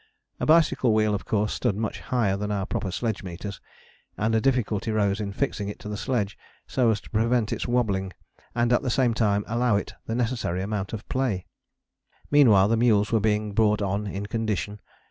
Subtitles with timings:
[0.39, 3.61] A bicycle wheel of course stood much higher than our proper sledge meters,
[4.17, 7.67] and a difficulty rose in fixing it to the sledge so as to prevent its
[7.67, 8.11] wobbling
[8.55, 11.45] and at the same time allow it the necessary amount of play.
[12.31, 14.79] Meanwhile the mules were being brought on in condition.